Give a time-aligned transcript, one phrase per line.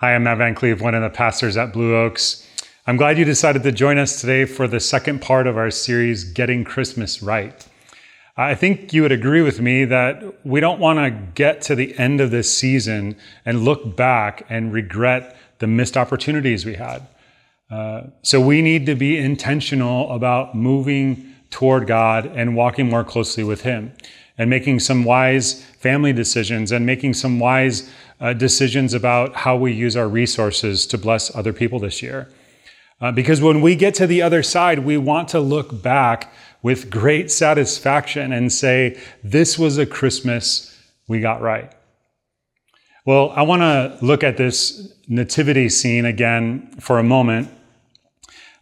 [0.00, 2.46] Hi, I'm Matt Van Cleve, one of the pastors at Blue Oaks.
[2.86, 6.22] I'm glad you decided to join us today for the second part of our series,
[6.22, 7.66] Getting Christmas Right.
[8.36, 11.98] I think you would agree with me that we don't want to get to the
[11.98, 13.16] end of this season
[13.46, 17.06] and look back and regret the missed opportunities we had.
[17.70, 23.44] Uh, so we need to be intentional about moving toward God and walking more closely
[23.44, 23.94] with Him
[24.38, 27.90] and making some wise family decisions and making some wise
[28.20, 32.28] uh, decisions about how we use our resources to bless other people this year.
[33.00, 36.90] Uh, because when we get to the other side, we want to look back with
[36.90, 41.72] great satisfaction and say, This was a Christmas we got right.
[43.04, 47.48] Well, I want to look at this nativity scene again for a moment.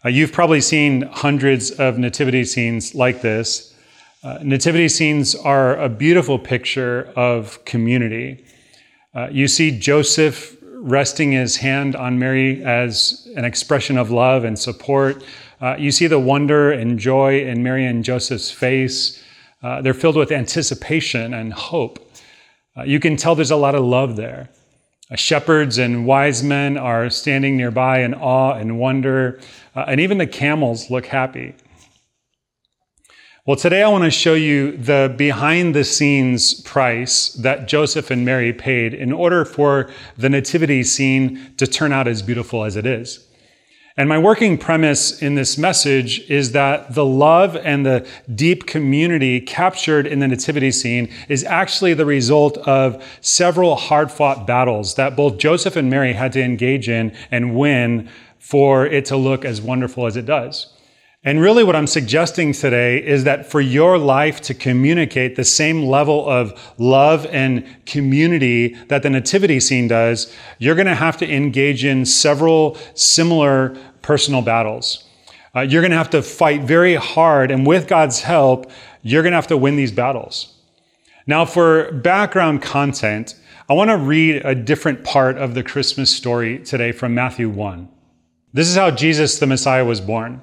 [0.05, 3.74] Uh, you've probably seen hundreds of nativity scenes like this.
[4.25, 8.43] Uh, nativity scenes are a beautiful picture of community.
[9.15, 14.59] Uh, you see Joseph resting his hand on Mary as an expression of love and
[14.59, 15.23] support.
[15.61, 19.23] Uh, you see the wonder and joy in Mary and Joseph's face.
[19.63, 21.99] Uh, they're filled with anticipation and hope.
[22.79, 24.49] Uh, you can tell there's a lot of love there.
[25.11, 29.39] Uh, shepherds and wise men are standing nearby in awe and wonder,
[29.77, 31.55] uh, and even the camels look happy.
[33.47, 38.25] Well, today I want to show you the behind the scenes price that Joseph and
[38.25, 42.87] Mary paid in order for the nativity scene to turn out as beautiful as it
[42.87, 43.23] is.
[43.99, 49.43] And my working premise in this message is that the love and the deep community
[49.43, 55.17] captured in the nativity scene is actually the result of several hard fought battles that
[55.17, 58.09] both Joseph and Mary had to engage in and win
[58.39, 60.75] for it to look as wonderful as it does.
[61.27, 65.87] And really, what I'm suggesting today is that for your life to communicate the same
[65.87, 71.31] level of love and community that the nativity scene does, you're going to have to
[71.31, 75.05] engage in several similar personal battles.
[75.57, 78.71] Uh, you're going to have to fight very hard, and with God's help,
[79.01, 80.53] you're going to have to win these battles.
[81.27, 83.35] Now, for background content,
[83.67, 87.89] I want to read a different part of the Christmas story today from Matthew 1.
[88.53, 90.43] This is how Jesus the Messiah was born.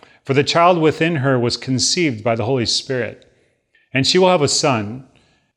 [0.23, 3.31] for the child within her was conceived by the Holy Spirit.
[3.93, 5.07] And she will have a son,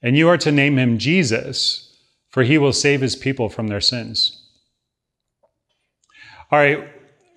[0.02, 1.96] and you are to name him Jesus,
[2.30, 4.40] for he will save his people from their sins.
[6.50, 6.88] All right,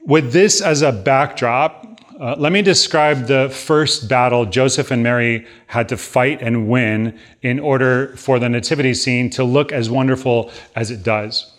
[0.06, 1.86] with this as a backdrop,
[2.20, 7.18] uh, let me describe the first battle Joseph and Mary had to fight and win
[7.44, 11.54] in order for the nativity scene to look as wonderful as it does.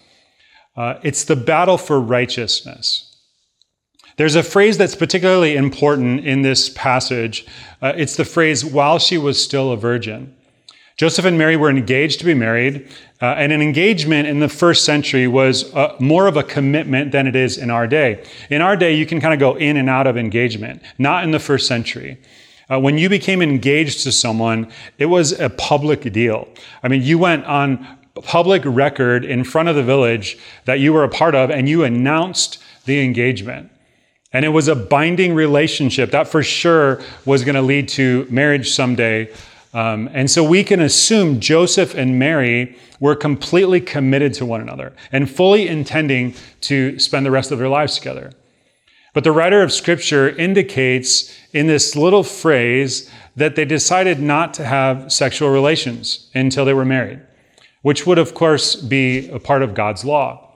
[0.76, 3.07] Uh, it's the battle for righteousness.
[4.18, 7.46] There's a phrase that's particularly important in this passage.
[7.80, 10.34] Uh, it's the phrase, while she was still a virgin.
[10.96, 12.88] Joseph and Mary were engaged to be married,
[13.22, 17.28] uh, and an engagement in the first century was uh, more of a commitment than
[17.28, 18.24] it is in our day.
[18.50, 21.30] In our day, you can kind of go in and out of engagement, not in
[21.30, 22.20] the first century.
[22.68, 24.68] Uh, when you became engaged to someone,
[24.98, 26.48] it was a public deal.
[26.82, 27.86] I mean, you went on
[28.24, 31.84] public record in front of the village that you were a part of, and you
[31.84, 33.70] announced the engagement.
[34.32, 38.70] And it was a binding relationship that for sure was going to lead to marriage
[38.70, 39.32] someday.
[39.72, 44.92] Um, and so we can assume Joseph and Mary were completely committed to one another
[45.12, 48.32] and fully intending to spend the rest of their lives together.
[49.14, 54.64] But the writer of scripture indicates in this little phrase that they decided not to
[54.64, 57.20] have sexual relations until they were married,
[57.82, 60.52] which would, of course, be a part of God's law.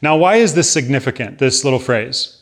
[0.00, 2.41] Now, why is this significant, this little phrase?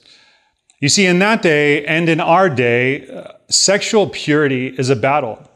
[0.80, 5.46] You see, in that day and in our day, uh, sexual purity is a battle.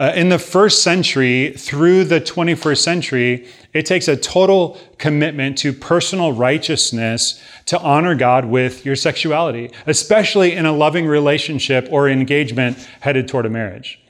[0.00, 5.72] Uh, in the first century through the 21st century, it takes a total commitment to
[5.72, 12.76] personal righteousness to honor God with your sexuality, especially in a loving relationship or engagement
[12.98, 14.00] headed toward a marriage.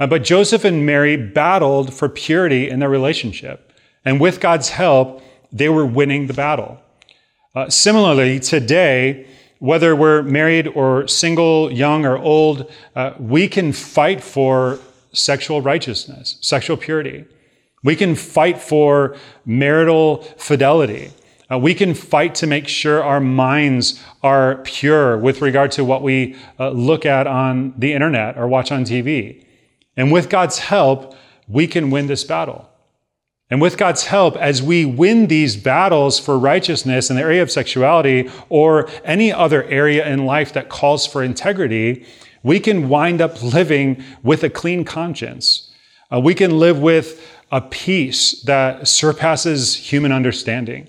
[0.00, 3.72] Uh, but Joseph and Mary battled for purity in their relationship.
[4.04, 5.22] And with God's help,
[5.52, 6.80] they were winning the battle.
[7.54, 9.28] Uh, similarly, today,
[9.62, 14.76] whether we're married or single, young or old, uh, we can fight for
[15.12, 17.24] sexual righteousness, sexual purity.
[17.84, 19.16] We can fight for
[19.46, 21.12] marital fidelity.
[21.48, 26.02] Uh, we can fight to make sure our minds are pure with regard to what
[26.02, 29.46] we uh, look at on the internet or watch on TV.
[29.96, 31.14] And with God's help,
[31.46, 32.68] we can win this battle.
[33.52, 37.50] And with God's help, as we win these battles for righteousness in the area of
[37.50, 42.06] sexuality or any other area in life that calls for integrity,
[42.42, 45.70] we can wind up living with a clean conscience.
[46.10, 50.88] Uh, we can live with a peace that surpasses human understanding.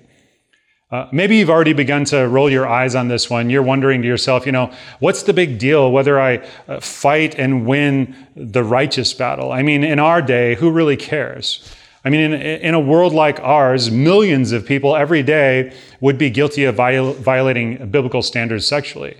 [0.90, 3.50] Uh, maybe you've already begun to roll your eyes on this one.
[3.50, 7.66] You're wondering to yourself, you know, what's the big deal whether I uh, fight and
[7.66, 9.52] win the righteous battle?
[9.52, 11.70] I mean, in our day, who really cares?
[12.04, 16.28] I mean, in, in a world like ours, millions of people every day would be
[16.28, 19.16] guilty of viol- violating biblical standards sexually.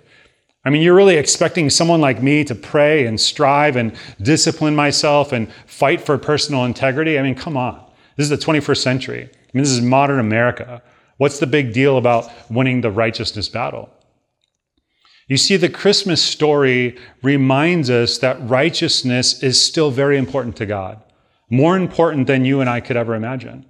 [0.67, 5.33] I mean, you're really expecting someone like me to pray and strive and discipline myself
[5.33, 7.19] and fight for personal integrity?
[7.19, 7.85] I mean, come on.
[8.17, 9.23] This is the 21st century.
[9.23, 10.83] I mean, this is modern America.
[11.19, 13.91] What's the big deal about winning the righteousness battle?
[15.29, 21.03] You see, the Christmas story reminds us that righteousness is still very important to God,
[21.50, 23.67] more important than you and I could ever imagine.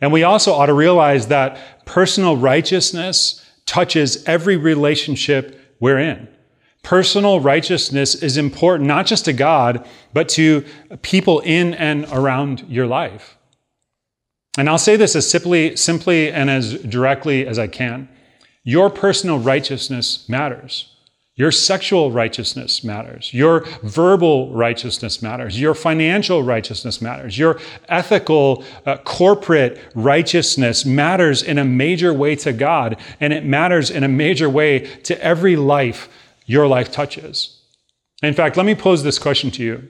[0.00, 6.28] And we also ought to realize that personal righteousness touches every relationship we're in.
[6.82, 10.64] Personal righteousness is important not just to God, but to
[11.02, 13.36] people in and around your life.
[14.56, 18.08] And I'll say this as simply, simply and as directly as I can.
[18.64, 20.94] Your personal righteousness matters.
[21.38, 23.32] Your sexual righteousness matters.
[23.32, 25.58] Your verbal righteousness matters.
[25.60, 27.38] Your financial righteousness matters.
[27.38, 33.88] Your ethical, uh, corporate righteousness matters in a major way to God, and it matters
[33.88, 36.08] in a major way to every life
[36.44, 37.60] your life touches.
[38.20, 39.88] In fact, let me pose this question to you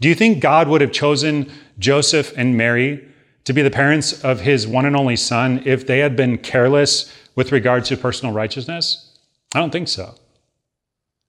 [0.00, 3.04] Do you think God would have chosen Joseph and Mary
[3.42, 7.12] to be the parents of his one and only son if they had been careless
[7.34, 9.18] with regard to personal righteousness?
[9.52, 10.14] I don't think so.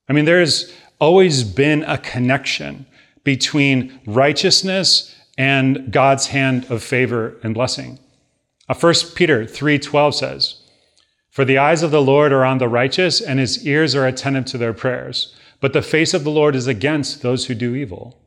[0.08, 2.86] I mean, there's always been a connection
[3.24, 8.00] between righteousness and God's hand of favor and blessing.
[8.68, 10.56] 1 uh, Peter 3:12 says,
[11.30, 14.46] "For the eyes of the Lord are on the righteous, and his ears are attentive
[14.46, 18.18] to their prayers, but the face of the Lord is against those who do evil."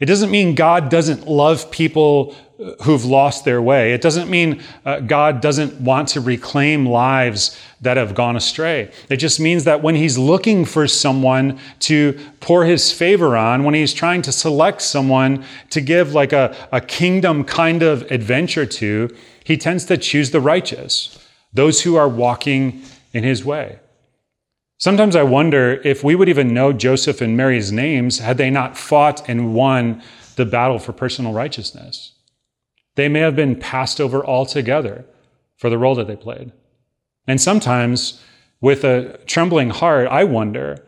[0.00, 2.36] It doesn't mean God doesn't love people
[2.82, 3.92] who've lost their way.
[3.92, 8.90] It doesn't mean uh, God doesn't want to reclaim lives that have gone astray.
[9.08, 13.74] It just means that when He's looking for someone to pour His favor on, when
[13.74, 19.14] He's trying to select someone to give like a, a kingdom kind of adventure to,
[19.44, 21.16] He tends to choose the righteous,
[21.54, 23.78] those who are walking in His way.
[24.78, 28.78] Sometimes I wonder if we would even know Joseph and Mary's names had they not
[28.78, 30.00] fought and won
[30.36, 32.12] the battle for personal righteousness.
[32.94, 35.04] They may have been passed over altogether
[35.56, 36.52] for the role that they played.
[37.26, 38.22] And sometimes,
[38.60, 40.86] with a trembling heart, I wonder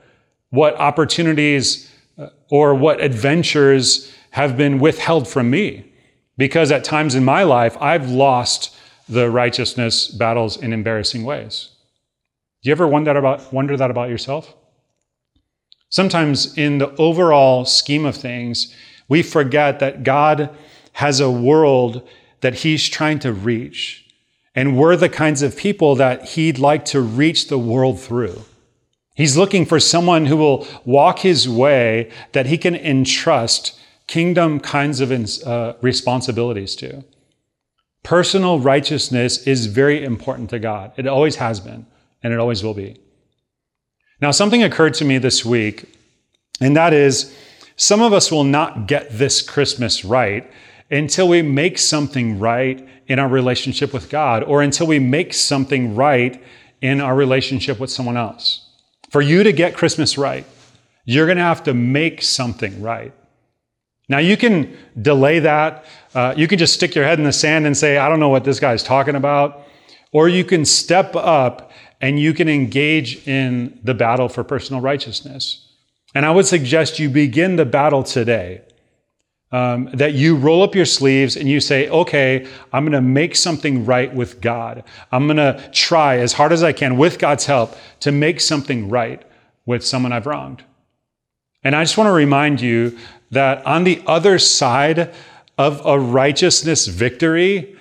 [0.50, 5.92] what opportunities uh, or what adventures have been withheld from me.
[6.36, 8.74] Because at times in my life, I've lost
[9.08, 11.70] the righteousness battles in embarrassing ways.
[12.62, 14.54] Do you ever wonder that about, wonder that about yourself?
[15.88, 18.74] Sometimes, in the overall scheme of things,
[19.08, 20.50] we forget that God
[20.92, 22.06] has a world
[22.42, 24.06] that he's trying to reach.
[24.54, 28.44] And we're the kinds of people that he'd like to reach the world through.
[29.14, 35.00] He's looking for someone who will walk his way that he can entrust kingdom kinds
[35.00, 35.12] of
[35.46, 37.04] uh, responsibilities to.
[38.02, 40.92] Personal righteousness is very important to God.
[40.96, 41.86] It always has been,
[42.22, 43.00] and it always will be.
[44.20, 45.86] Now, something occurred to me this week,
[46.60, 47.34] and that is
[47.76, 50.50] some of us will not get this Christmas right
[50.90, 55.94] until we make something right in our relationship with God or until we make something
[55.94, 56.42] right
[56.82, 58.68] in our relationship with someone else.
[59.10, 60.44] For you to get Christmas right,
[61.04, 63.12] you're going to have to make something right.
[64.08, 65.84] Now, you can delay that.
[66.14, 68.28] Uh, you can just stick your head in the sand and say, I don't know
[68.28, 69.62] what this guy's talking about.
[70.12, 71.69] Or you can step up
[72.00, 75.66] and you can engage in the battle for personal righteousness.
[76.14, 78.62] And I would suggest you begin the battle today.
[79.52, 83.34] Um, that you roll up your sleeves and you say, okay, I'm going to make
[83.34, 84.84] something right with God.
[85.10, 88.88] I'm going to try as hard as I can with God's help to make something
[88.88, 89.20] right
[89.66, 90.62] with someone I've wronged.
[91.64, 92.96] And I just want to remind you
[93.32, 95.12] that on the other side
[95.58, 97.76] of a righteousness victory,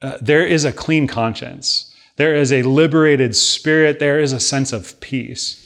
[0.00, 1.93] uh, there is a clean conscience.
[2.16, 3.98] There is a liberated spirit.
[3.98, 5.60] There is a sense of peace.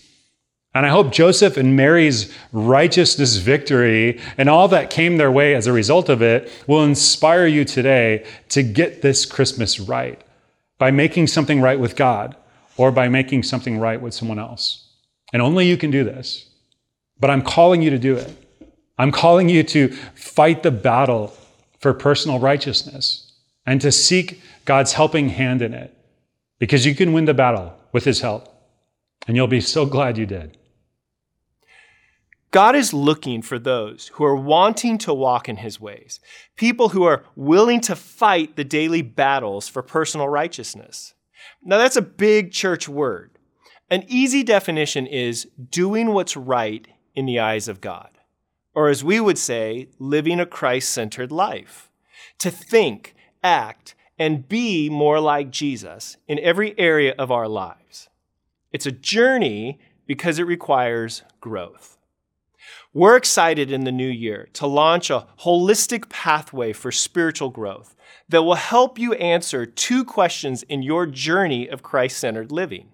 [0.74, 5.66] And I hope Joseph and Mary's righteousness victory and all that came their way as
[5.66, 10.22] a result of it will inspire you today to get this Christmas right
[10.78, 12.36] by making something right with God
[12.76, 14.88] or by making something right with someone else.
[15.32, 16.48] And only you can do this.
[17.18, 18.32] But I'm calling you to do it.
[18.98, 21.34] I'm calling you to fight the battle
[21.80, 23.32] for personal righteousness
[23.66, 25.97] and to seek God's helping hand in it
[26.58, 28.48] because you can win the battle with His help.
[29.26, 30.56] And you'll be so glad you did.
[32.50, 36.18] God is looking for those who are wanting to walk in his ways,
[36.56, 41.12] people who are willing to fight the daily battles for personal righteousness.
[41.62, 43.32] Now, that's a big church word.
[43.90, 48.10] An easy definition is doing what's right in the eyes of God,
[48.74, 51.90] or as we would say, living a Christ centered life.
[52.38, 58.08] To think, act, and be more like Jesus in every area of our lives.
[58.72, 61.98] It's a journey because it requires growth.
[62.92, 67.94] We're excited in the new year to launch a holistic pathway for spiritual growth
[68.28, 72.88] that will help you answer two questions in your journey of Christ centered living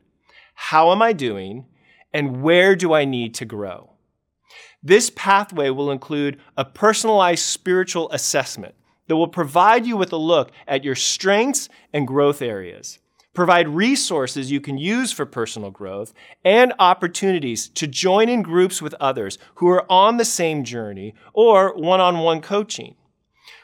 [0.55, 1.67] How am I doing?
[2.13, 3.91] And where do I need to grow?
[4.83, 8.75] This pathway will include a personalized spiritual assessment
[9.07, 12.99] that will provide you with a look at your strengths and growth areas
[13.35, 18.95] provide resources you can use for personal growth, and opportunities to join in groups with
[18.95, 22.95] others who are on the same journey or one on one coaching.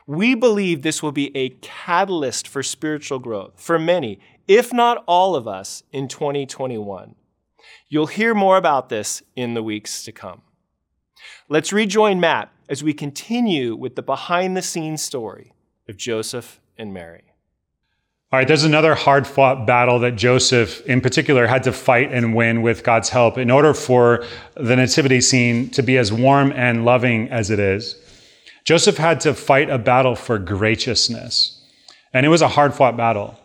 [0.06, 4.18] We believe this will be a catalyst for spiritual growth for many,
[4.48, 7.14] if not all of us, in 2021.
[7.88, 10.42] You'll hear more about this in the weeks to come.
[11.48, 15.52] Let's rejoin Matt as we continue with the behind the scenes story
[15.88, 17.24] of Joseph and Mary.
[18.32, 22.32] All right, there's another hard fought battle that Joseph, in particular, had to fight and
[22.32, 24.24] win with God's help in order for
[24.54, 27.96] the nativity scene to be as warm and loving as it is.
[28.64, 31.60] Joseph had to fight a battle for graciousness,
[32.12, 33.36] and it was a hard fought battle.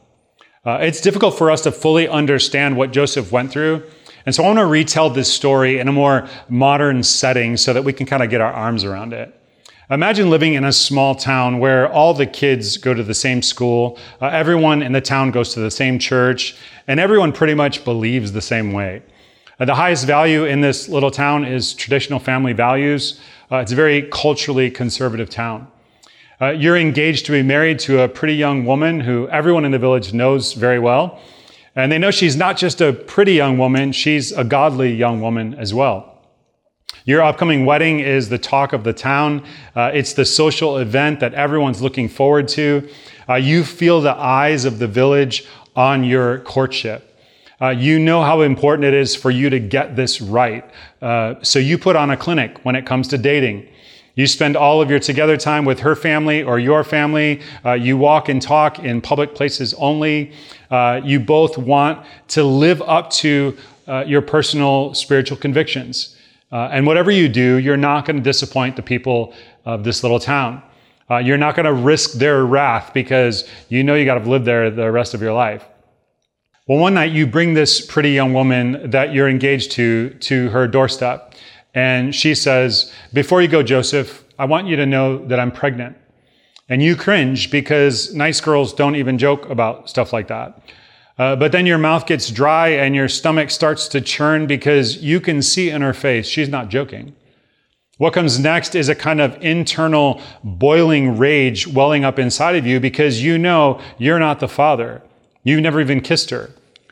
[0.63, 3.81] Uh, it's difficult for us to fully understand what Joseph went through.
[4.25, 7.83] And so I want to retell this story in a more modern setting so that
[7.83, 9.39] we can kind of get our arms around it.
[9.91, 13.99] Imagine living in a small town where all the kids go to the same school,
[14.19, 16.55] uh, everyone in the town goes to the same church,
[16.87, 19.03] and everyone pretty much believes the same way.
[19.59, 23.19] Uh, the highest value in this little town is traditional family values.
[23.51, 25.67] Uh, it's a very culturally conservative town.
[26.41, 29.79] Uh, you're engaged to be married to a pretty young woman who everyone in the
[29.79, 31.19] village knows very well.
[31.75, 35.53] And they know she's not just a pretty young woman, she's a godly young woman
[35.55, 36.11] as well.
[37.03, 39.45] Your upcoming wedding is the talk of the town.
[39.75, 42.89] Uh, it's the social event that everyone's looking forward to.
[43.29, 47.19] Uh, you feel the eyes of the village on your courtship.
[47.61, 50.69] Uh, you know how important it is for you to get this right.
[51.01, 53.67] Uh, so you put on a clinic when it comes to dating.
[54.15, 57.41] You spend all of your together time with her family or your family.
[57.63, 60.31] Uh, you walk and talk in public places only.
[60.71, 63.57] Uh, you both want to live up to
[64.07, 66.15] your personal spiritual convictions.
[66.51, 69.33] Uh, and whatever you do, you're not going to disappoint the people
[69.65, 70.61] of this little town.
[71.09, 74.45] Uh, you're not going to risk their wrath because you know you got to live
[74.45, 75.65] there the rest of your life.
[76.67, 80.67] Well, one night you bring this pretty young woman that you're engaged to to her
[80.67, 81.24] doorstep,
[81.75, 85.97] and she says, "Before you go, Joseph, I want you to know that I'm pregnant."
[86.67, 90.59] And you cringe because nice girls don't even joke about stuff like that.
[91.17, 95.21] Uh, but then your mouth gets dry and your stomach starts to churn because you
[95.21, 97.15] can see in her face she's not joking.
[97.97, 102.81] What comes next is a kind of internal boiling rage welling up inside of you
[102.81, 105.01] because you know you're not the father.
[105.43, 106.49] You've never even kissed her.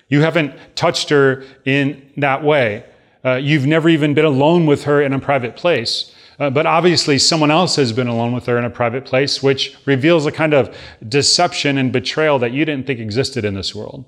[0.07, 2.85] You haven't touched her in that way.
[3.25, 6.13] Uh, you've never even been alone with her in a private place.
[6.39, 9.77] Uh, but obviously, someone else has been alone with her in a private place, which
[9.85, 10.75] reveals a kind of
[11.07, 14.03] deception and betrayal that you didn't think existed in this world.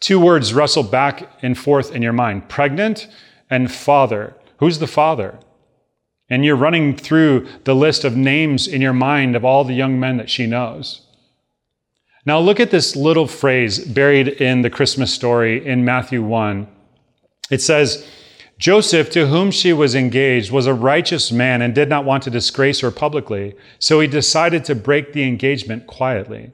[0.00, 3.08] Two words wrestle back and forth in your mind pregnant
[3.50, 4.34] and father.
[4.58, 5.38] Who's the father?
[6.30, 10.00] And you're running through the list of names in your mind of all the young
[10.00, 11.02] men that she knows.
[12.26, 16.66] Now, look at this little phrase buried in the Christmas story in Matthew 1.
[17.50, 18.06] It says,
[18.58, 22.30] Joseph, to whom she was engaged, was a righteous man and did not want to
[22.30, 26.52] disgrace her publicly, so he decided to break the engagement quietly.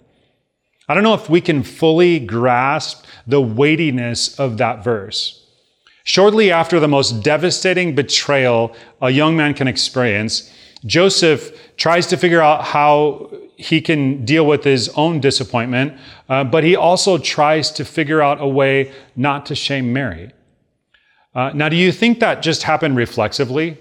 [0.89, 5.47] I don't know if we can fully grasp the weightiness of that verse.
[6.03, 10.51] Shortly after the most devastating betrayal a young man can experience,
[10.85, 15.93] Joseph tries to figure out how he can deal with his own disappointment,
[16.29, 20.33] uh, but he also tries to figure out a way not to shame Mary.
[21.35, 23.79] Uh, now, do you think that just happened reflexively?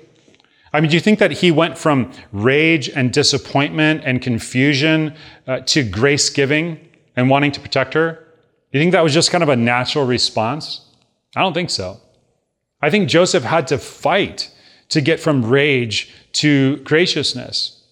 [0.71, 5.15] I mean, do you think that he went from rage and disappointment and confusion
[5.47, 6.79] uh, to grace giving
[7.15, 8.11] and wanting to protect her?
[8.71, 10.85] Do you think that was just kind of a natural response?
[11.35, 11.99] I don't think so.
[12.81, 14.51] I think Joseph had to fight
[14.89, 17.83] to get from rage to graciousness.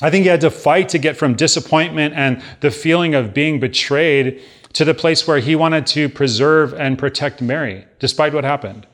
[0.00, 3.60] I think he had to fight to get from disappointment and the feeling of being
[3.60, 4.42] betrayed
[4.74, 8.86] to the place where he wanted to preserve and protect Mary, despite what happened.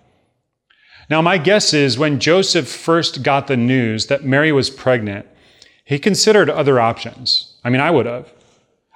[1.11, 5.27] Now, my guess is when Joseph first got the news that Mary was pregnant,
[5.85, 7.55] he considered other options.
[7.65, 8.33] I mean, I would have.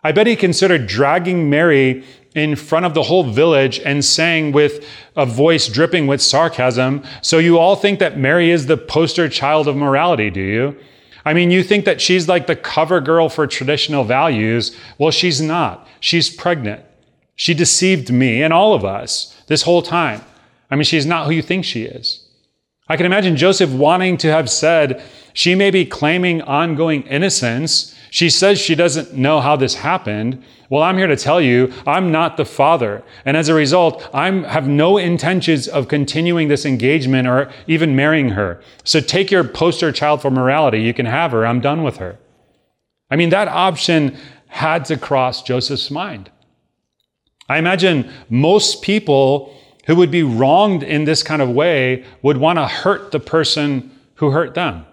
[0.05, 2.05] I bet he considered dragging Mary
[2.35, 7.39] in front of the whole village and saying with a voice dripping with sarcasm, So
[7.39, 10.77] you all think that Mary is the poster child of morality, do you?
[11.25, 14.77] I mean, you think that she's like the cover girl for traditional values.
[14.99, 15.87] Well, she's not.
[16.01, 16.85] She's pregnant.
[17.37, 20.23] She deceived me and all of us this whole time.
[20.73, 22.27] I mean, she's not who you think she is.
[22.89, 25.03] I can imagine Joseph wanting to have said,
[25.35, 27.95] she may be claiming ongoing innocence.
[28.11, 30.43] She says she doesn't know how this happened.
[30.71, 33.05] Well, I'm here to tell you, I'm not the father.
[33.27, 38.31] And as a result, I have no intentions of continuing this engagement or even marrying
[38.31, 38.63] her.
[38.83, 40.81] So take your poster child for morality.
[40.81, 41.47] You can have her.
[41.47, 42.19] I'm done with her.
[43.11, 44.17] I mean, that option
[44.49, 46.31] had to cross Joseph's mind.
[47.47, 49.55] I imagine most people
[49.87, 53.91] who would be wronged in this kind of way would want to hurt the person
[54.17, 54.87] who hurt them.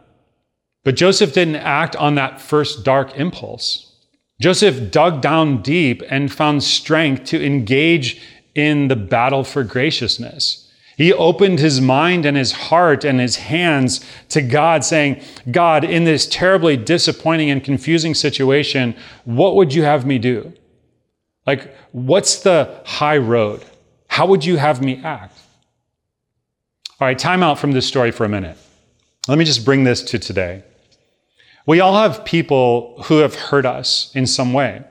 [0.84, 3.94] But Joseph didn't act on that first dark impulse.
[4.42, 8.22] Joseph dug down deep and found strength to engage
[8.56, 10.66] in the battle for graciousness.
[10.98, 16.04] He opened his mind and his heart and his hands to God, saying, God, in
[16.04, 20.52] this terribly disappointing and confusing situation, what would you have me do?
[21.48, 23.64] Like, what's the high road?
[24.20, 25.40] How would you have me act?
[27.00, 28.58] All right, time out from this story for a minute.
[29.30, 30.62] Let me just bring this to today.
[31.66, 34.84] We all have people who have hurt us in some way,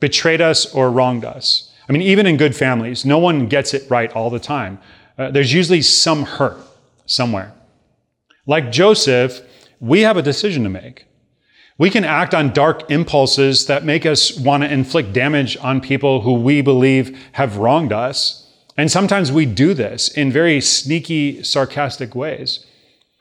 [0.00, 1.72] betrayed us or wronged us.
[1.88, 4.78] I mean, even in good families, no one gets it right all the time.
[5.16, 6.58] Uh, there's usually some hurt
[7.06, 7.54] somewhere.
[8.46, 9.40] Like Joseph,
[9.80, 11.06] we have a decision to make.
[11.78, 16.20] We can act on dark impulses that make us want to inflict damage on people
[16.20, 18.42] who we believe have wronged us.
[18.76, 22.66] And sometimes we do this in very sneaky, sarcastic ways.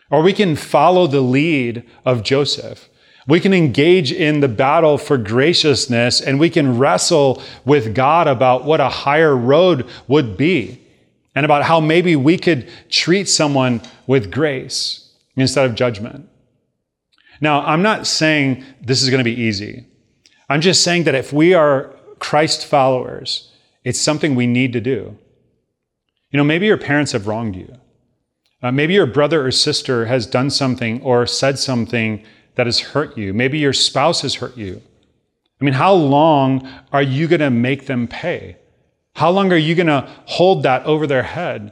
[0.09, 2.89] Or we can follow the lead of Joseph
[3.27, 8.65] we can engage in the battle for graciousness and we can wrestle with God about
[8.65, 10.81] what a higher road would be
[11.35, 16.29] and about how maybe we could treat someone with grace instead of judgment.
[17.39, 19.85] Now, I'm not saying this is going to be easy.
[20.49, 23.51] I'm just saying that if we are Christ followers,
[23.83, 25.17] it's something we need to do.
[26.33, 27.71] You know, maybe your parents have wronged you.
[28.63, 32.23] Uh, maybe your brother or sister has done something or said something
[32.55, 33.33] that has hurt you.
[33.35, 34.81] Maybe your spouse has hurt you.
[35.61, 38.57] I mean, how long are you going to make them pay?
[39.15, 41.71] How long are you going to hold that over their head?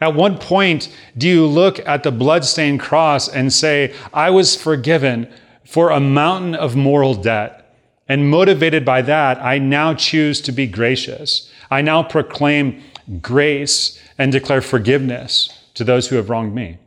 [0.00, 5.32] At what point do you look at the bloodstained cross and say, I was forgiven
[5.64, 7.62] for a mountain of moral debt?
[8.08, 11.50] And motivated by that, I now choose to be gracious.
[11.70, 12.82] I now proclaim
[13.20, 16.78] grace and declare forgiveness to those who have wronged me.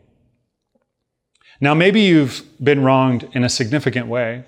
[1.62, 4.44] Now, maybe you've been wronged in a significant way,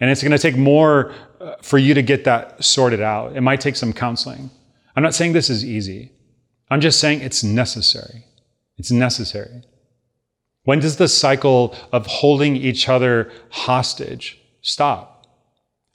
[0.00, 3.36] and it's going to take more uh, for you to get that sorted out.
[3.36, 4.50] It might take some counseling.
[4.96, 6.12] I'm not saying this is easy.
[6.70, 8.24] I'm just saying it's necessary.
[8.78, 9.62] It's necessary.
[10.64, 15.26] When does the cycle of holding each other hostage stop?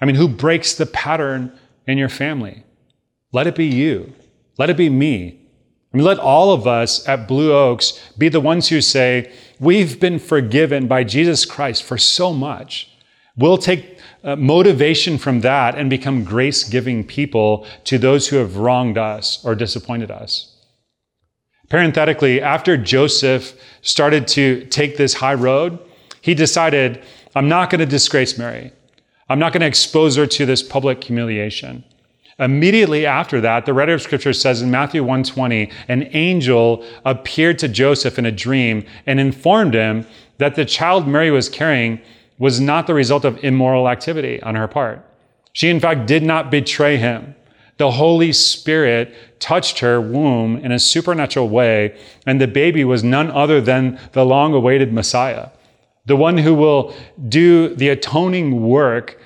[0.01, 2.63] I mean, who breaks the pattern in your family?
[3.31, 4.13] Let it be you.
[4.57, 5.39] Let it be me.
[5.93, 9.99] I mean, let all of us at Blue Oaks be the ones who say, We've
[9.99, 12.91] been forgiven by Jesus Christ for so much.
[13.37, 18.57] We'll take uh, motivation from that and become grace giving people to those who have
[18.57, 20.55] wronged us or disappointed us.
[21.69, 25.79] Parenthetically, after Joseph started to take this high road,
[26.21, 27.03] he decided,
[27.35, 28.71] I'm not going to disgrace Mary.
[29.29, 31.83] I'm not going to expose her to this public humiliation.
[32.37, 37.69] Immediately after that, the writer of scripture says in Matthew 1:20, an angel appeared to
[37.69, 40.05] Joseph in a dream and informed him
[40.37, 42.01] that the child Mary was carrying
[42.37, 45.01] was not the result of immoral activity on her part.
[45.53, 47.35] She in fact did not betray him.
[47.77, 51.93] The Holy Spirit touched her womb in a supernatural way,
[52.25, 55.47] and the baby was none other than the long awaited Messiah,
[56.05, 56.93] the one who will
[57.29, 59.17] do the atoning work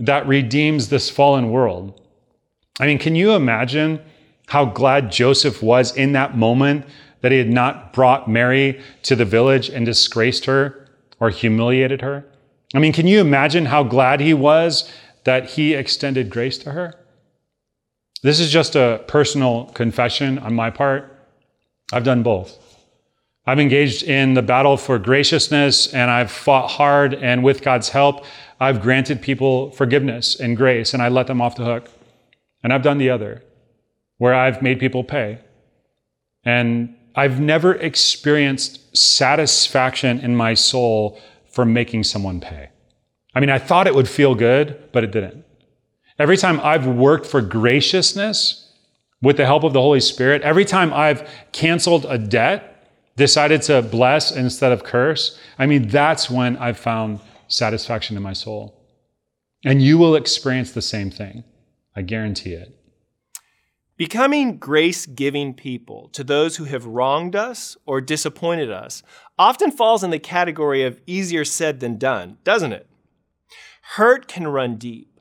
[0.00, 2.00] that redeems this fallen world.
[2.78, 4.00] I mean, can you imagine
[4.48, 6.86] how glad Joseph was in that moment
[7.20, 12.24] that he had not brought Mary to the village and disgraced her or humiliated her?
[12.74, 14.90] I mean, can you imagine how glad he was
[15.24, 16.94] that he extended grace to her?
[18.22, 21.12] This is just a personal confession on my part.
[21.92, 22.58] I've done both.
[23.46, 28.24] I've engaged in the battle for graciousness and I've fought hard, and with God's help,
[28.58, 31.88] I've granted people forgiveness and grace and I let them off the hook.
[32.62, 33.42] And I've done the other,
[34.18, 35.38] where I've made people pay.
[36.44, 42.68] And I've never experienced satisfaction in my soul for making someone pay.
[43.34, 45.44] I mean, I thought it would feel good, but it didn't.
[46.18, 48.72] Every time I've worked for graciousness
[49.22, 52.72] with the help of the Holy Spirit, every time I've canceled a debt,
[53.16, 58.34] decided to bless instead of curse, I mean, that's when I've found satisfaction in my
[58.34, 58.74] soul.
[59.64, 61.44] And you will experience the same thing.
[61.96, 62.78] I guarantee it.
[63.96, 69.02] Becoming grace giving people to those who have wronged us or disappointed us
[69.38, 72.86] often falls in the category of easier said than done, doesn't it?
[73.94, 75.18] Hurt can run deep.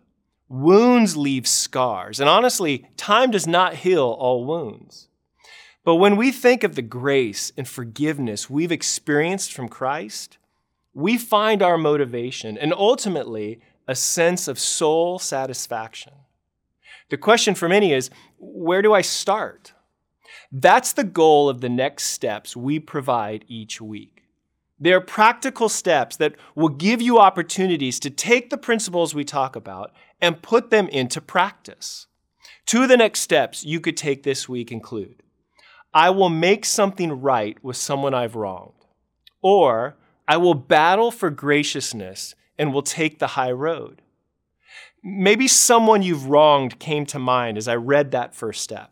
[0.50, 2.20] Wounds leave scars.
[2.20, 5.08] And honestly, time does not heal all wounds.
[5.86, 10.38] But when we think of the grace and forgiveness we've experienced from Christ,
[10.94, 16.14] we find our motivation and ultimately a sense of soul satisfaction.
[17.10, 19.74] The question for many is where do I start?
[20.52, 24.24] That's the goal of the next steps we provide each week.
[24.80, 29.56] They are practical steps that will give you opportunities to take the principles we talk
[29.56, 29.92] about
[30.22, 32.08] and put them into practice.
[32.66, 35.24] Two of the next steps you could take this week include
[35.94, 38.86] I will make something right with someone I've wronged,
[39.42, 39.96] or
[40.28, 44.02] I will battle for graciousness and will take the high road.
[45.08, 48.92] Maybe someone you've wronged came to mind as I read that first step.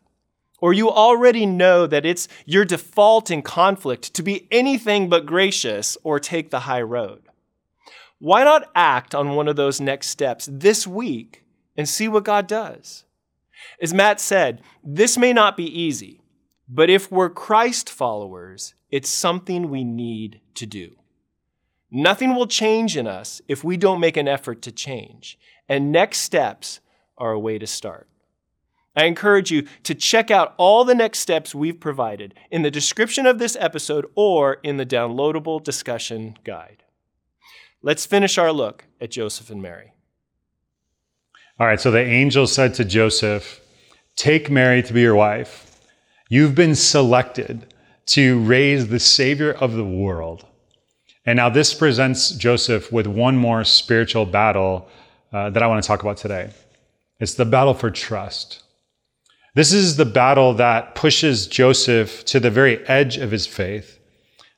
[0.59, 5.97] Or you already know that it's your default in conflict to be anything but gracious
[6.03, 7.23] or take the high road.
[8.19, 11.45] Why not act on one of those next steps this week
[11.75, 13.05] and see what God does?
[13.81, 16.21] As Matt said, this may not be easy,
[16.69, 20.95] but if we're Christ followers, it's something we need to do.
[21.89, 26.19] Nothing will change in us if we don't make an effort to change and next
[26.19, 26.79] steps
[27.17, 28.07] are a way to start.
[28.95, 33.25] I encourage you to check out all the next steps we've provided in the description
[33.25, 36.83] of this episode or in the downloadable discussion guide.
[37.81, 39.93] Let's finish our look at Joseph and Mary.
[41.59, 43.61] All right, so the angel said to Joseph,
[44.15, 45.79] Take Mary to be your wife.
[46.29, 47.73] You've been selected
[48.07, 50.45] to raise the Savior of the world.
[51.25, 54.87] And now this presents Joseph with one more spiritual battle
[55.33, 56.51] uh, that I want to talk about today.
[57.19, 58.63] It's the battle for trust.
[59.55, 63.99] This is the battle that pushes Joseph to the very edge of his faith,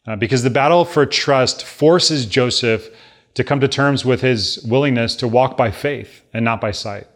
[0.07, 2.89] uh, because the battle for trust forces Joseph
[3.33, 7.07] to come to terms with his willingness to walk by faith and not by sight.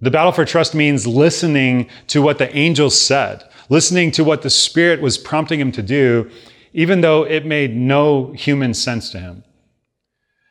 [0.00, 4.50] The battle for trust means listening to what the angel said, listening to what the
[4.50, 6.30] Spirit was prompting him to do,
[6.72, 9.44] even though it made no human sense to him.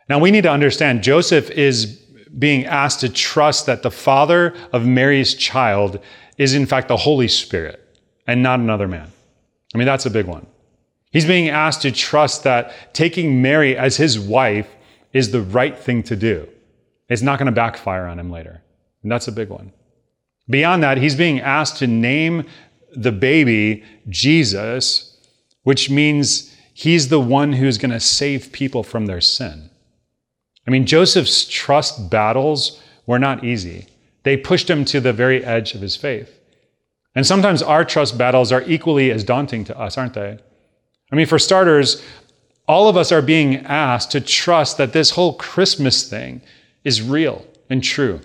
[0.09, 1.85] Now we need to understand Joseph is
[2.37, 5.99] being asked to trust that the father of Mary's child
[6.37, 7.79] is in fact the Holy Spirit
[8.27, 9.11] and not another man.
[9.73, 10.45] I mean, that's a big one.
[11.11, 14.67] He's being asked to trust that taking Mary as his wife
[15.13, 16.49] is the right thing to do.
[17.07, 18.63] It's not going to backfire on him later.
[19.03, 19.71] And that's a big one.
[20.49, 22.47] Beyond that, he's being asked to name
[22.95, 25.17] the baby Jesus,
[25.63, 29.69] which means he's the one who's going to save people from their sin.
[30.67, 33.87] I mean, Joseph's trust battles were not easy.
[34.23, 36.39] They pushed him to the very edge of his faith.
[37.15, 40.39] And sometimes our trust battles are equally as daunting to us, aren't they?
[41.11, 42.01] I mean, for starters,
[42.67, 46.41] all of us are being asked to trust that this whole Christmas thing
[46.83, 48.21] is real and true.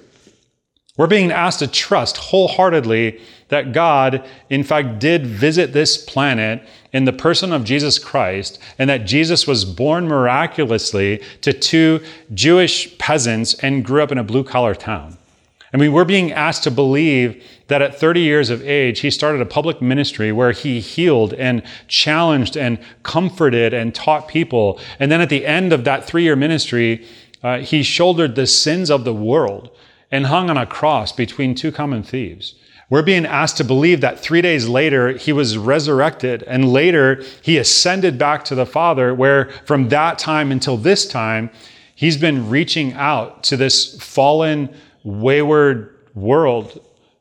[0.98, 6.60] We're being asked to trust wholeheartedly that God, in fact, did visit this planet
[6.92, 12.00] in the person of Jesus Christ, and that Jesus was born miraculously to two
[12.34, 15.16] Jewish peasants and grew up in a blue collar town.
[15.72, 19.40] I mean, we're being asked to believe that at 30 years of age, he started
[19.40, 24.80] a public ministry where he healed and challenged and comforted and taught people.
[24.98, 27.06] And then at the end of that three year ministry,
[27.44, 29.70] uh, he shouldered the sins of the world
[30.10, 32.54] and hung on a cross between two common thieves.
[32.90, 37.58] We're being asked to believe that three days later he was resurrected and later he
[37.58, 41.50] ascended back to the Father, where from that time until this time,
[41.94, 46.80] he's been reaching out to this fallen, wayward world,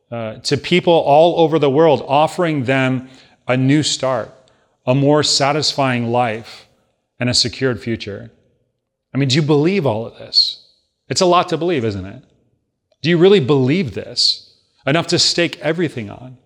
[0.09, 3.09] uh, to people all over the world, offering them
[3.45, 4.31] a new start,
[4.85, 6.67] a more satisfying life,
[7.19, 8.31] and a secured future.
[9.13, 10.65] I mean, do you believe all of this?
[11.09, 12.23] It's a lot to believe, isn't it?
[13.01, 14.47] Do you really believe this?
[14.87, 16.37] enough to stake everything on?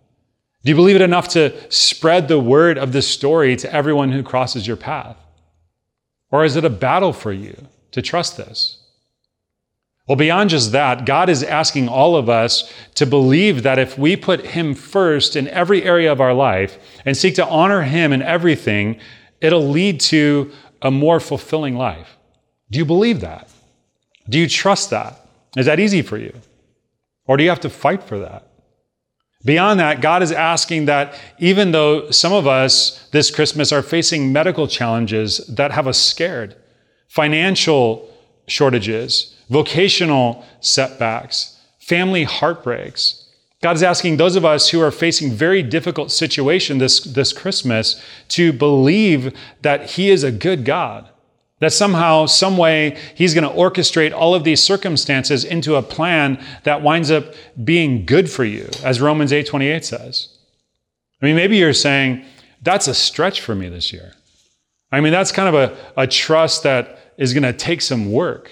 [0.64, 4.24] Do you believe it enough to spread the word of this story to everyone who
[4.24, 5.18] crosses your path?
[6.32, 8.78] Or is it a battle for you to trust this?
[10.08, 14.16] Well, beyond just that, God is asking all of us to believe that if we
[14.16, 18.22] put Him first in every area of our life and seek to honor Him in
[18.22, 19.00] everything,
[19.40, 22.18] it'll lead to a more fulfilling life.
[22.72, 23.50] Do you believe that?
[24.28, 25.21] Do you trust that?
[25.58, 26.34] Is that easy for you?
[27.26, 28.48] Or do you have to fight for that?
[29.44, 34.32] Beyond that, God is asking that even though some of us this Christmas are facing
[34.32, 36.56] medical challenges that have us scared,
[37.08, 38.08] financial
[38.48, 43.26] shortages, vocational setbacks, family heartbreaks,
[43.62, 48.02] God is asking those of us who are facing very difficult situation this, this Christmas
[48.30, 51.10] to believe that He is a good God
[51.62, 56.43] that somehow, some way, he's going to orchestrate all of these circumstances into a plan
[56.63, 60.38] that winds up being good for you, as Romans 8:28 says.
[61.21, 62.26] I mean, maybe you're saying,
[62.63, 64.13] that's a stretch for me this year.
[64.91, 68.52] I mean, that's kind of a, a trust that is going to take some work.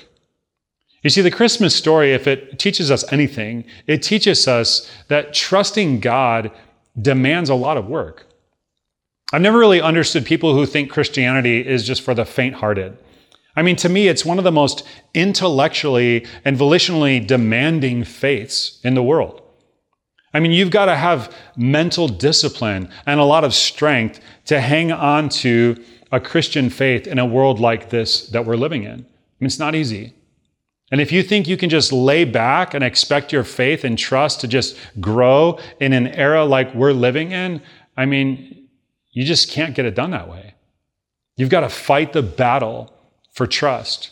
[1.02, 6.00] You see, the Christmas story, if it teaches us anything, it teaches us that trusting
[6.00, 6.52] God
[7.02, 8.29] demands a lot of work.
[9.32, 12.98] I've never really understood people who think Christianity is just for the faint hearted.
[13.56, 18.96] I mean, to me, it's one of the most intellectually and volitionally demanding faiths in
[18.96, 19.42] the world.
[20.34, 24.92] I mean, you've got to have mental discipline and a lot of strength to hang
[24.92, 28.92] on to a Christian faith in a world like this that we're living in.
[28.92, 30.14] I mean, it's not easy.
[30.92, 34.42] And if you think you can just lay back and expect your faith and trust
[34.42, 37.62] to just grow in an era like we're living in,
[37.96, 38.59] I mean,
[39.12, 40.56] you just can't get it done that way.
[41.36, 42.94] You've got to fight the battle
[43.32, 44.12] for trust.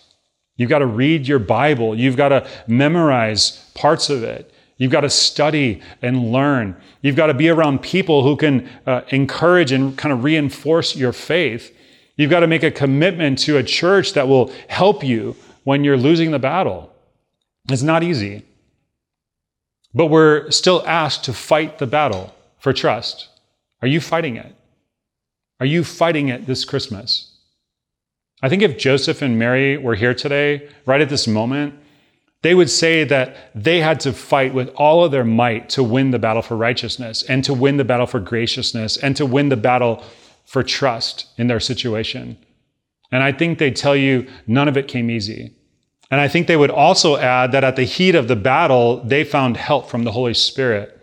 [0.55, 1.97] You've got to read your Bible.
[1.97, 4.51] You've got to memorize parts of it.
[4.77, 6.75] You've got to study and learn.
[7.01, 11.13] You've got to be around people who can uh, encourage and kind of reinforce your
[11.13, 11.75] faith.
[12.15, 15.97] You've got to make a commitment to a church that will help you when you're
[15.97, 16.93] losing the battle.
[17.69, 18.43] It's not easy.
[19.93, 23.29] But we're still asked to fight the battle for trust.
[23.81, 24.55] Are you fighting it?
[25.59, 27.31] Are you fighting it this Christmas?
[28.41, 31.73] I think if Joseph and Mary were here today, right at this moment,
[32.43, 36.11] they would say that they had to fight with all of their might to win
[36.11, 39.57] the battle for righteousness and to win the battle for graciousness and to win the
[39.57, 40.03] battle
[40.45, 42.37] for trust in their situation.
[43.11, 45.53] And I think they'd tell you none of it came easy.
[46.11, 49.23] And I think they would also add that at the heat of the battle, they
[49.23, 50.96] found help from the Holy Spirit.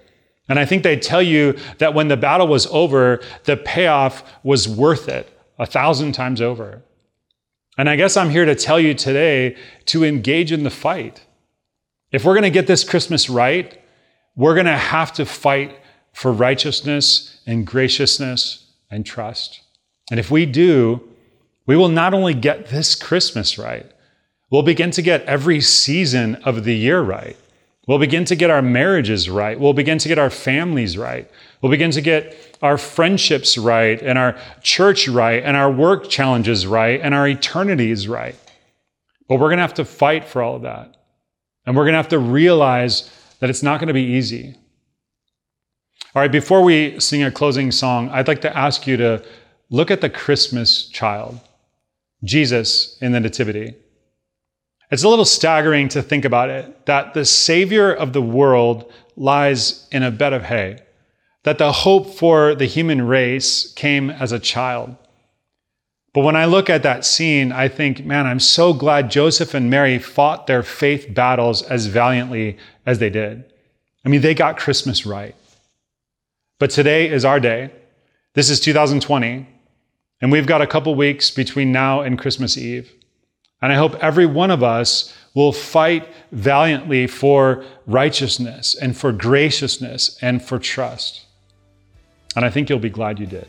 [0.48, 4.68] And I think they tell you that when the battle was over, the payoff was
[4.68, 6.83] worth it a thousand times over.
[7.78, 11.24] And I guess I'm here to tell you today to engage in the fight.
[12.12, 13.80] If we're going to get this Christmas right,
[14.37, 15.78] we're going to have to fight
[16.12, 19.61] for righteousness and graciousness and trust.
[20.11, 21.09] And if we do,
[21.66, 23.90] we will not only get this Christmas right,
[24.50, 27.37] we'll begin to get every season of the year right.
[27.87, 29.59] We'll begin to get our marriages right.
[29.59, 31.31] We'll begin to get our families right.
[31.61, 36.66] We'll begin to get our friendships right and our church right and our work challenges
[36.66, 38.37] right and our eternities right.
[39.29, 40.97] But we're going to have to fight for all of that.
[41.66, 44.55] And we're going to have to realize that it's not going to be easy.
[46.14, 49.25] All right, before we sing a closing song, I'd like to ask you to
[49.68, 51.40] look at the Christmas child,
[52.23, 53.75] Jesus in the Nativity.
[54.94, 59.88] It's a little staggering to think about it that the Savior of the world lies
[59.90, 60.78] in a bed of hay,
[61.42, 64.94] that the hope for the human race came as a child.
[66.12, 69.68] But when I look at that scene, I think, man, I'm so glad Joseph and
[69.68, 73.42] Mary fought their faith battles as valiantly as they did.
[74.04, 75.35] I mean, they got Christmas right.
[76.61, 77.72] But today is our day.
[78.35, 79.44] This is 2020,
[80.20, 82.92] and we've got a couple weeks between now and Christmas Eve.
[83.64, 90.18] And I hope every one of us will fight valiantly for righteousness and for graciousness
[90.20, 91.24] and for trust.
[92.37, 93.48] And I think you'll be glad you did.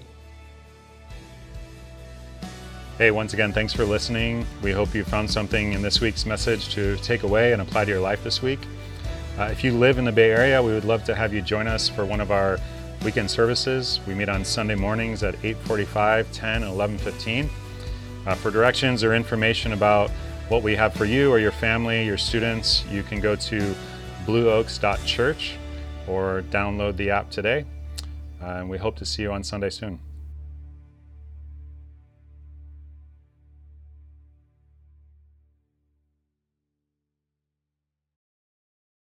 [2.98, 4.48] Hey, once again, thanks for listening.
[4.64, 7.92] We hope you found something in this week's message to take away and apply to
[7.92, 8.60] your life this week.
[9.38, 11.68] Uh, if you live in the Bay Area, we would love to have you join
[11.68, 12.58] us for one of our
[13.04, 14.00] weekend services.
[14.08, 17.50] We meet on Sunday mornings at 8:45, 10, and 11:15.
[18.26, 20.10] Uh, for directions or information about
[20.50, 23.76] what we have for you or your family, your students, you can go to
[24.26, 25.58] blueoaks.church
[26.08, 27.66] or download the app today.
[28.42, 30.00] Uh, and we hope to see you on Sunday soon.